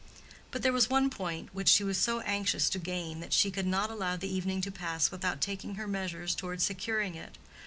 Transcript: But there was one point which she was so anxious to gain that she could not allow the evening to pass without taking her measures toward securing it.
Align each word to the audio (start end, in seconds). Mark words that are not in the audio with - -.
But 0.49 0.63
there 0.63 0.73
was 0.73 0.89
one 0.89 1.11
point 1.11 1.53
which 1.53 1.69
she 1.69 1.83
was 1.83 1.95
so 1.95 2.21
anxious 2.21 2.71
to 2.71 2.79
gain 2.79 3.19
that 3.19 3.33
she 3.33 3.51
could 3.51 3.67
not 3.67 3.91
allow 3.91 4.15
the 4.17 4.33
evening 4.35 4.59
to 4.61 4.71
pass 4.71 5.11
without 5.11 5.41
taking 5.41 5.75
her 5.75 5.85
measures 5.87 6.33
toward 6.33 6.59
securing 6.63 7.13
it. 7.13 7.37